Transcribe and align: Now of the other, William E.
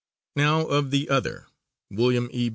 Now 0.35 0.65
of 0.65 0.89
the 0.89 1.09
other, 1.11 1.45
William 1.91 2.27
E. 2.33 2.49